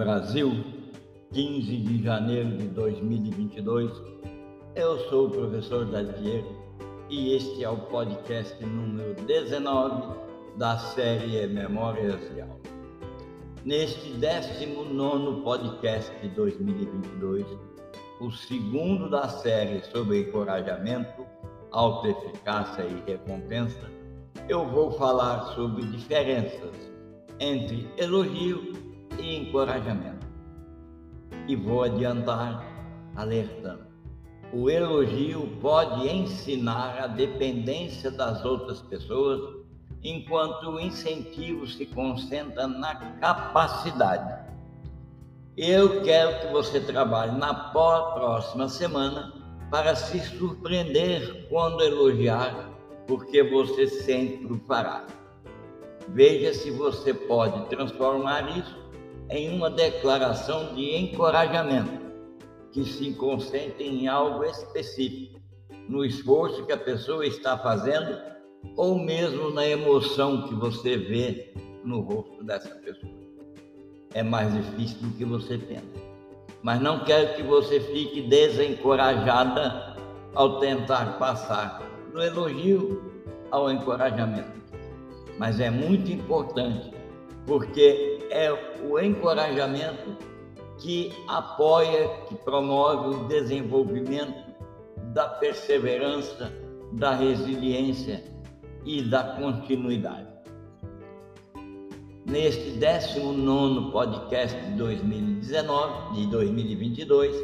[0.00, 0.64] Brasil,
[1.30, 3.92] 15 de janeiro de 2022.
[4.74, 6.42] Eu sou o professor Dadier
[7.10, 10.16] e este é o podcast número 19
[10.56, 12.56] da série Memórias de Aula.
[13.62, 17.44] Neste 19 podcast de 2022,
[18.22, 21.26] o segundo da série sobre encorajamento,
[21.72, 23.90] autoeficácia e recompensa,
[24.48, 26.90] eu vou falar sobre diferenças
[27.38, 28.89] entre elogio
[29.36, 30.26] encorajamento.
[31.46, 32.64] E vou adiantar
[33.16, 33.90] alertando.
[34.52, 39.56] O elogio pode ensinar a dependência das outras pessoas,
[40.02, 44.50] enquanto o incentivo se concentra na capacidade.
[45.56, 49.32] Eu quero que você trabalhe na próxima semana
[49.70, 52.70] para se surpreender quando elogiar,
[53.06, 55.06] porque você sempre o fará.
[56.08, 58.79] Veja se você pode transformar isso
[59.30, 62.00] em uma declaração de encorajamento
[62.72, 65.40] que se concentre em algo específico,
[65.88, 68.18] no esforço que a pessoa está fazendo
[68.76, 71.52] ou mesmo na emoção que você vê
[71.84, 73.12] no rosto dessa pessoa.
[74.14, 75.84] É mais difícil do que você pensa.
[76.62, 79.96] Mas não quero que você fique desencorajada
[80.34, 83.02] ao tentar passar do elogio
[83.50, 84.60] ao encorajamento.
[85.38, 86.92] Mas é muito importante,
[87.46, 88.50] porque é
[88.82, 90.16] o encorajamento
[90.78, 94.50] que apoia, que promove o desenvolvimento
[95.12, 96.52] da perseverança,
[96.92, 98.24] da resiliência
[98.84, 100.28] e da continuidade.
[102.26, 107.34] Neste 19 podcast de 2019, de 2022,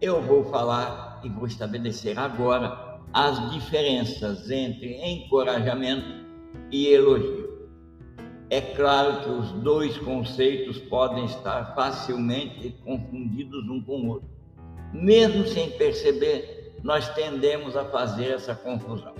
[0.00, 6.24] eu vou falar e vou estabelecer agora as diferenças entre encorajamento
[6.70, 7.39] e elogio.
[8.50, 14.28] É claro que os dois conceitos podem estar facilmente confundidos um com o outro.
[14.92, 19.14] Mesmo sem perceber, nós tendemos a fazer essa confusão.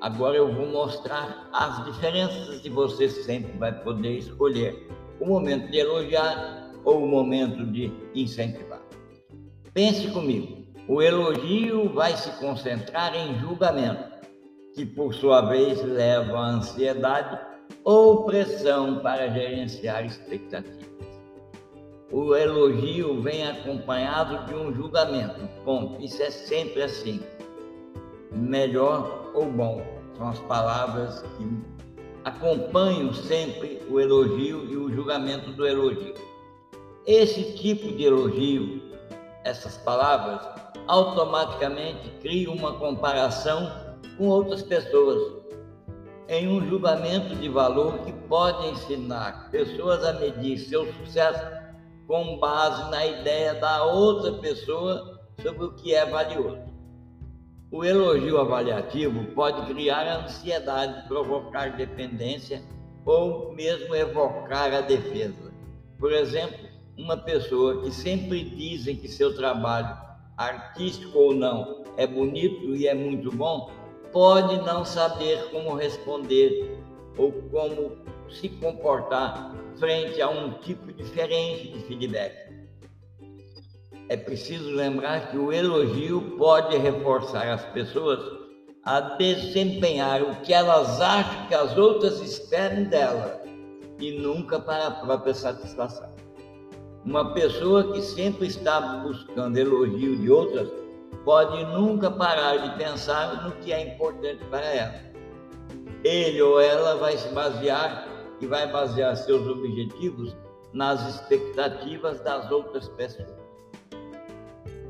[0.00, 4.88] Agora eu vou mostrar as diferenças e você sempre vai poder escolher
[5.18, 8.80] o momento de elogiar ou o momento de incentivar.
[9.74, 14.16] Pense comigo, o elogio vai se concentrar em julgamento,
[14.76, 17.47] que por sua vez leva à ansiedade
[17.88, 20.86] ou pressão para gerenciar expectativas.
[22.12, 25.48] O elogio vem acompanhado de um julgamento.
[25.98, 27.18] Isso é sempre assim.
[28.30, 29.82] Melhor ou bom
[30.18, 31.48] são as palavras que
[32.24, 36.12] acompanham sempre o elogio e o julgamento do elogio.
[37.06, 38.82] Esse tipo de elogio,
[39.44, 40.46] essas palavras,
[40.86, 43.72] automaticamente cria uma comparação
[44.18, 45.37] com outras pessoas
[46.28, 51.42] em um julgamento de valor que pode ensinar pessoas a medir seu sucesso
[52.06, 56.68] com base na ideia da outra pessoa sobre o que é valioso.
[57.70, 62.62] O elogio avaliativo pode criar ansiedade, provocar dependência
[63.04, 65.52] ou mesmo evocar a defesa.
[65.98, 69.96] Por exemplo, uma pessoa que sempre dizem que seu trabalho,
[70.36, 73.70] artístico ou não, é bonito e é muito bom,
[74.12, 76.78] pode não saber como responder
[77.16, 77.92] ou como
[78.30, 82.48] se comportar frente a um tipo diferente de feedback.
[84.08, 88.18] É preciso lembrar que o elogio pode reforçar as pessoas
[88.84, 93.42] a desempenhar o que elas acham que as outras esperam dela
[94.00, 96.08] e nunca para a própria satisfação.
[97.04, 100.70] Uma pessoa que sempre está buscando elogio de outras
[101.28, 104.94] pode nunca parar de pensar no que é importante para ela.
[106.02, 108.08] Ele ou ela vai se basear
[108.40, 110.34] e vai basear seus objetivos
[110.72, 113.28] nas expectativas das outras pessoas.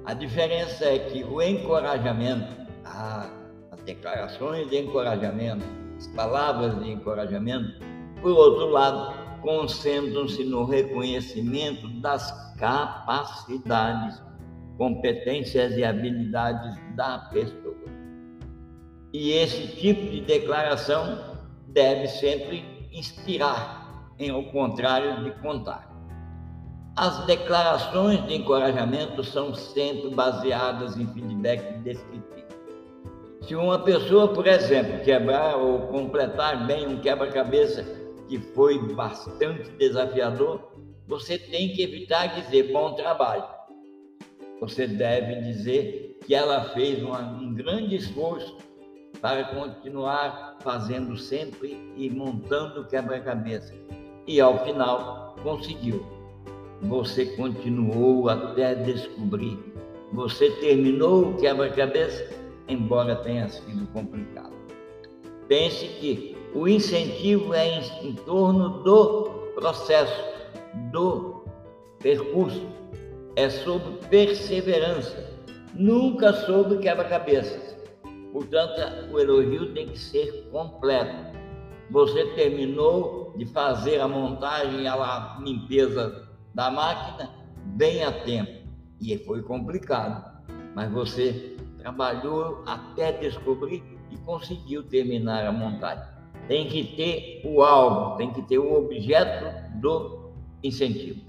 [0.04, 2.46] A diferença é que o encorajamento,
[2.84, 5.66] as declarações de encorajamento,
[5.96, 7.84] as palavras de encorajamento,
[8.22, 9.12] por outro lado,
[9.42, 14.27] concentram-se no reconhecimento das capacidades
[14.78, 17.76] competências e habilidades da pessoa.
[19.12, 21.18] E esse tipo de declaração
[21.66, 25.88] deve sempre inspirar, em ao contrário de contar.
[26.96, 32.48] As declarações de encorajamento são sempre baseadas em feedback descritivo.
[33.42, 37.84] Se uma pessoa, por exemplo, quebrar ou completar bem um quebra-cabeça
[38.28, 40.60] que foi bastante desafiador,
[41.06, 43.57] você tem que evitar dizer bom trabalho
[44.60, 48.56] você deve dizer que ela fez uma, um grande esforço
[49.20, 53.74] para continuar fazendo sempre e montando quebra-cabeça.
[54.26, 56.04] E ao final conseguiu.
[56.82, 59.58] você continuou até descobrir.
[60.12, 62.30] Você terminou o quebra-cabeça,
[62.68, 64.56] embora tenha sido complicado.
[65.48, 69.24] Pense que o incentivo é em, em torno do
[69.54, 70.22] processo,
[70.92, 71.42] do
[71.98, 72.66] percurso,
[73.38, 75.24] é sobre perseverança,
[75.72, 77.76] nunca sobre quebra-cabeças.
[78.32, 81.38] Portanto, o elogio tem que ser completo.
[81.88, 87.30] Você terminou de fazer a montagem e a limpeza da máquina
[87.76, 88.68] bem a tempo.
[89.00, 90.42] E foi complicado,
[90.74, 96.04] mas você trabalhou até descobrir e conseguiu terminar a montagem.
[96.48, 100.32] Tem que ter o alvo, tem que ter o objeto do
[100.64, 101.27] incentivo.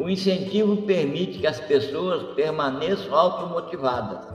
[0.00, 4.26] O incentivo permite que as pessoas permaneçam automotivadas.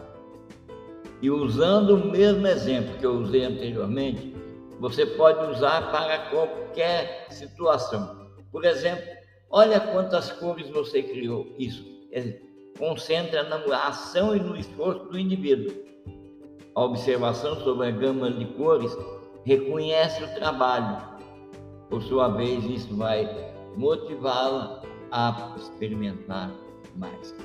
[1.24, 4.32] E usando o mesmo exemplo que eu usei anteriormente,
[4.80, 8.30] você pode usar para qualquer situação.
[8.52, 9.06] Por exemplo,
[9.50, 11.48] olha quantas cores você criou.
[11.58, 11.84] Isso
[12.78, 15.74] concentra na ação e no esforço do indivíduo.
[16.76, 18.96] A observação sobre a gama de cores
[19.44, 21.02] reconhece o trabalho.
[21.90, 23.28] Por sua vez, isso vai
[23.76, 26.52] motivá-la a experimentar
[26.96, 27.36] mais.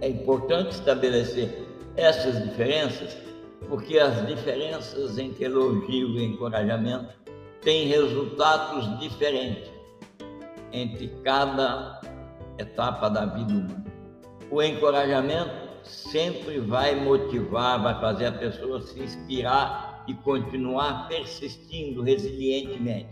[0.00, 1.66] É importante estabelecer
[1.96, 3.16] essas diferenças,
[3.68, 7.14] porque as diferenças entre elogio e encorajamento
[7.60, 9.70] têm resultados diferentes
[10.72, 12.00] entre cada
[12.58, 13.84] etapa da vida humana.
[14.50, 15.50] O encorajamento
[15.84, 23.10] sempre vai motivar, vai fazer a pessoa se inspirar e continuar persistindo resilientemente.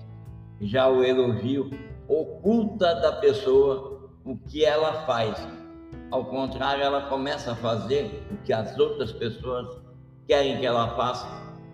[0.61, 1.71] Já o elogio
[2.11, 5.39] oculta da pessoa o que ela faz.
[6.11, 9.81] Ao contrário, ela começa a fazer o que as outras pessoas
[10.27, 11.29] querem que ela faça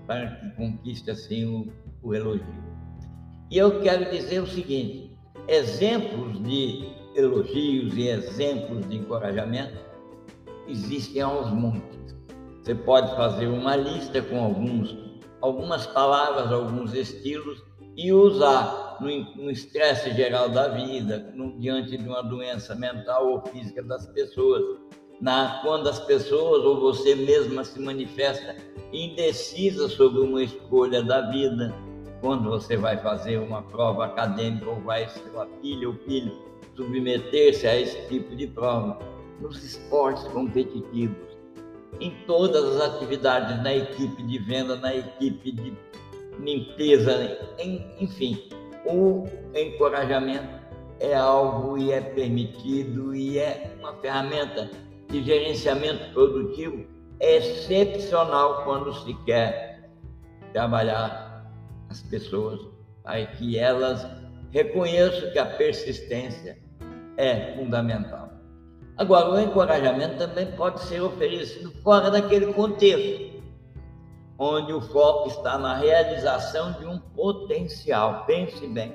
[0.06, 1.72] para que conquiste assim o,
[2.02, 2.44] o elogio.
[3.50, 5.16] E eu quero dizer o seguinte:
[5.48, 9.78] exemplos de elogios e exemplos de encorajamento
[10.68, 12.14] existem aos montes.
[12.62, 14.94] Você pode fazer uma lista com alguns,
[15.40, 17.64] algumas palavras, alguns estilos
[17.96, 23.82] e usar no estresse geral da vida, no, diante de uma doença mental ou física
[23.82, 24.62] das pessoas,
[25.20, 28.56] na, quando as pessoas ou você mesma se manifesta
[28.92, 31.74] indecisa sobre uma escolha da vida,
[32.20, 36.46] quando você vai fazer uma prova acadêmica ou vai ser uma filha ou filho
[36.76, 38.98] submeter-se a esse tipo de prova,
[39.40, 41.16] nos esportes competitivos,
[42.00, 45.74] em todas as atividades, na equipe de venda, na equipe de
[46.38, 47.38] limpeza,
[47.98, 48.48] enfim,
[48.88, 50.48] o encorajamento
[51.00, 54.70] é algo e é permitido e é uma ferramenta
[55.08, 56.86] de gerenciamento produtivo
[57.20, 59.90] excepcional quando se quer
[60.52, 61.50] trabalhar
[61.90, 62.60] as pessoas
[63.02, 64.06] para que elas
[64.50, 66.58] reconheçam que a persistência
[67.16, 68.30] é fundamental.
[68.96, 73.35] Agora, o encorajamento também pode ser oferecido fora daquele contexto,
[74.38, 78.24] onde o foco está na realização de um potencial.
[78.26, 78.92] Pense bem.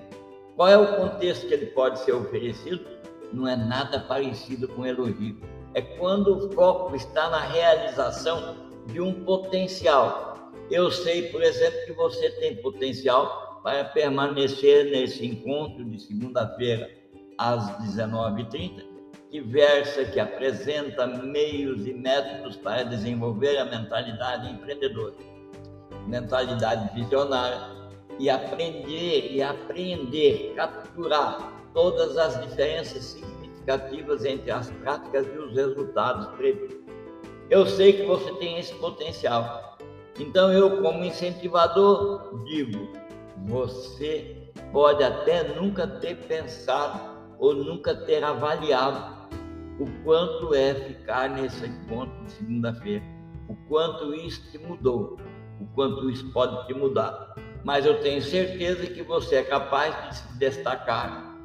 [0.56, 2.86] Qual é o contexto que ele pode ser oferecido?
[3.34, 5.38] Não é nada parecido com elogio.
[5.74, 8.56] É quando o foco está na realização
[8.88, 10.52] de um potencial.
[10.70, 16.90] Eu sei, por exemplo, que você tem potencial para permanecer nesse encontro de segunda-feira
[17.38, 18.92] às 19h30
[19.32, 25.14] que versa, que apresenta meios e métodos para desenvolver a mentalidade empreendedora,
[26.08, 27.82] mentalidade visionária
[28.20, 36.28] e aprender e aprender, capturar todas as diferenças significativas entre as práticas e os resultados
[36.36, 36.82] previstos.
[37.50, 39.78] Eu sei que você tem esse potencial.
[40.20, 42.90] Então eu, como incentivador, digo:
[43.48, 49.22] você pode até nunca ter pensado ou nunca ter avaliado
[49.80, 53.04] o quanto é ficar nesse encontro de segunda-feira,
[53.50, 55.18] o quanto isso te mudou,
[55.62, 57.36] o quanto isso pode te mudar.
[57.64, 61.38] Mas eu tenho certeza que você é capaz de se destacar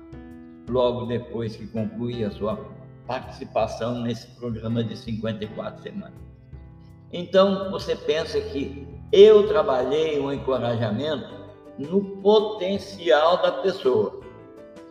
[0.68, 2.58] logo depois que concluir a sua
[3.06, 6.18] participação nesse programa de 54 semanas.
[7.12, 11.34] Então, você pensa que eu trabalhei um encorajamento
[11.78, 14.20] no potencial da pessoa.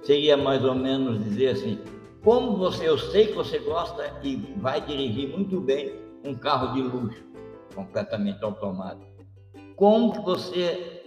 [0.04, 1.80] Seria mais ou menos dizer assim:
[2.24, 6.82] como você, eu sei que você gosta e vai dirigir muito bem um carro de
[6.82, 7.24] luxo,
[7.76, 9.15] completamente automático.
[9.76, 11.02] Como que você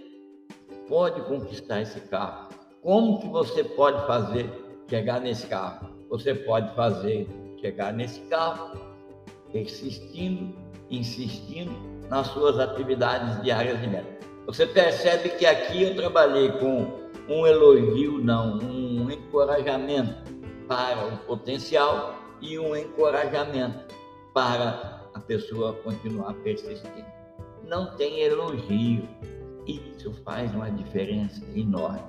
[0.87, 2.49] pode conquistar esse carro?
[2.83, 4.47] Como que você pode fazer
[4.87, 5.89] chegar nesse carro?
[6.07, 7.27] Você pode fazer
[7.59, 8.77] chegar nesse carro
[9.51, 10.55] persistindo,
[10.87, 11.71] insistindo
[12.09, 14.19] nas suas atividades diárias de meta.
[14.45, 20.31] Você percebe que aqui eu trabalhei com um elogio, não, um encorajamento
[20.67, 23.95] para o potencial e um encorajamento
[24.31, 27.18] para a pessoa continuar persistindo.
[27.69, 29.07] Não tem elogio.
[29.67, 32.01] Isso faz uma diferença enorme.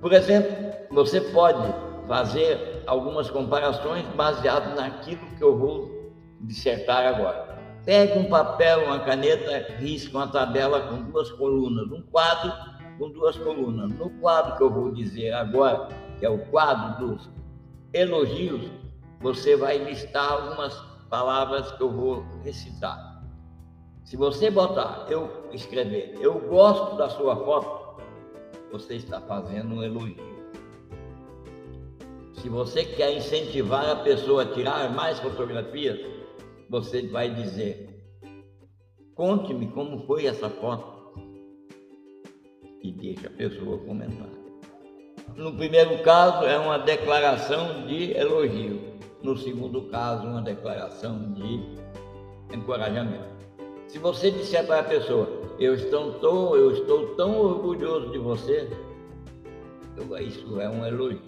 [0.00, 0.50] Por exemplo,
[0.90, 1.62] você pode
[2.08, 7.56] fazer algumas comparações baseado naquilo que eu vou dissertar agora.
[7.84, 12.52] Pegue um papel, uma caneta, risque uma tabela com duas colunas, um quadro
[12.98, 13.92] com duas colunas.
[13.92, 15.86] No quadro que eu vou dizer agora,
[16.18, 17.30] que é o quadro dos
[17.92, 18.68] elogios,
[19.20, 20.74] você vai listar algumas
[21.08, 23.15] palavras que eu vou recitar.
[24.06, 28.00] Se você botar, eu escrever, eu gosto da sua foto,
[28.70, 30.46] você está fazendo um elogio.
[32.34, 35.98] Se você quer incentivar a pessoa a tirar mais fotografias,
[36.70, 38.00] você vai dizer:
[39.16, 41.18] conte-me como foi essa foto.
[42.80, 44.30] E deixa a pessoa comentar.
[45.34, 49.00] No primeiro caso, é uma declaração de elogio.
[49.20, 51.60] No segundo caso, uma declaração de
[52.54, 53.36] encorajamento.
[53.88, 55.28] Se você disser para a pessoa,
[55.58, 58.68] eu estou, tão, eu estou tão orgulhoso de você,
[60.20, 61.20] isso é um elogio.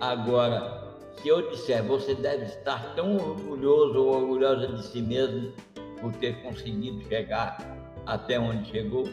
[0.00, 5.52] Agora, se eu disser, você deve estar tão orgulhoso ou orgulhosa de si mesmo
[6.00, 7.58] por ter conseguido chegar
[8.06, 9.08] até onde chegou,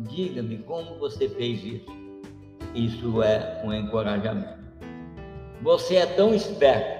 [0.00, 1.86] diga-me como você fez isso.
[2.74, 4.56] Isso é um encorajamento.
[5.62, 6.96] Você é tão esperto.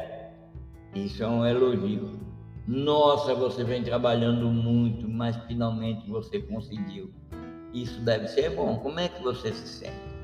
[0.95, 2.26] Isso é um elogio.
[2.67, 7.13] Nossa, você vem trabalhando muito, mas finalmente você conseguiu.
[7.73, 8.77] Isso deve ser bom.
[8.79, 10.17] Como é que você se sente?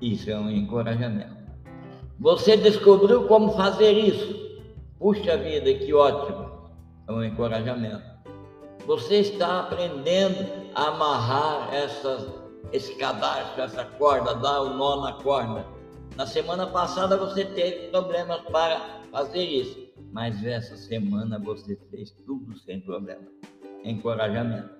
[0.00, 1.36] Isso é um encorajamento.
[2.20, 4.60] Você descobriu como fazer isso.
[4.98, 6.50] Puxa vida, que ótimo.
[7.06, 8.02] É um encorajamento.
[8.86, 12.26] Você está aprendendo a amarrar essas,
[12.72, 15.64] esse cadastro, essa corda, dar o nó na corda.
[16.16, 22.56] Na semana passada você teve problemas para fazer isso, mas essa semana você fez tudo
[22.58, 23.26] sem problema.
[23.84, 24.70] Encorajamento.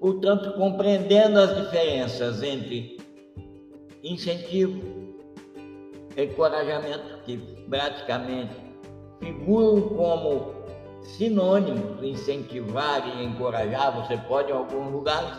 [0.00, 2.98] Portanto, compreendendo as diferenças entre
[4.02, 5.00] incentivo
[6.16, 7.36] encorajamento, que
[7.68, 8.54] praticamente
[9.20, 10.54] figuram como
[11.02, 13.94] sinônimos incentivar e encorajar.
[14.02, 15.30] Você pode, em alguns lugares,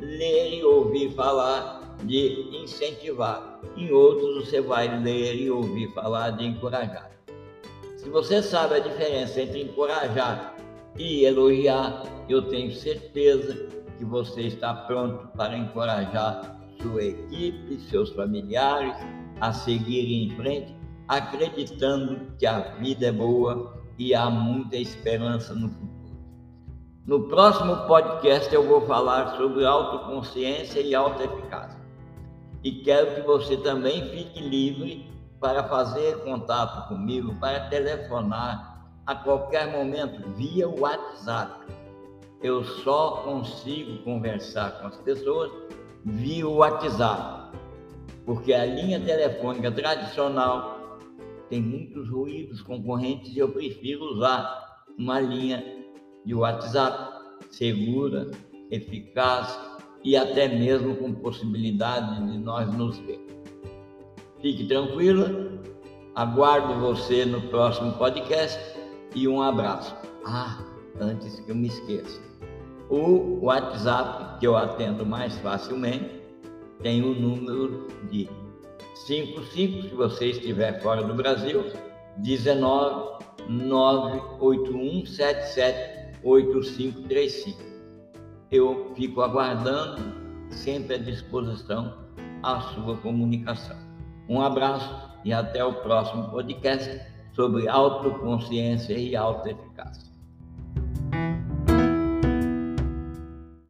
[0.00, 3.60] ler e ouvir falar de incentivar.
[3.76, 7.17] Em outros, você vai ler e ouvir falar de encorajar.
[7.98, 10.54] Se você sabe a diferença entre encorajar
[10.96, 18.94] e elogiar, eu tenho certeza que você está pronto para encorajar sua equipe, seus familiares,
[19.40, 20.76] a seguir em frente,
[21.08, 26.18] acreditando que a vida é boa e há muita esperança no futuro.
[27.04, 31.80] No próximo podcast eu vou falar sobre autoconsciência e autoeficácia.
[32.62, 39.70] E quero que você também fique livre para fazer contato comigo, para telefonar a qualquer
[39.72, 41.72] momento via WhatsApp.
[42.42, 45.50] Eu só consigo conversar com as pessoas
[46.04, 47.38] via WhatsApp
[48.28, 50.98] porque a linha telefônica tradicional
[51.48, 55.64] tem muitos ruídos concorrentes e eu prefiro usar uma linha
[56.26, 58.30] de WhatsApp segura,
[58.70, 59.58] eficaz
[60.04, 63.18] e até mesmo com possibilidade de nós nos ver.
[64.40, 65.50] Fique tranquila,
[66.14, 68.56] aguardo você no próximo podcast
[69.12, 69.96] e um abraço.
[70.24, 70.62] Ah,
[71.00, 72.20] antes que eu me esqueça,
[72.88, 76.22] o WhatsApp que eu atendo mais facilmente
[76.82, 78.28] tem o número de
[79.06, 81.64] 55, se você estiver fora do Brasil,
[82.18, 87.58] 19 981 77 8535.
[88.52, 90.00] Eu fico aguardando,
[90.50, 91.92] sempre à disposição,
[92.44, 93.87] a sua comunicação.
[94.28, 94.94] Um abraço
[95.24, 97.00] e até o próximo podcast
[97.34, 100.07] sobre autoconsciência e autoeficácia.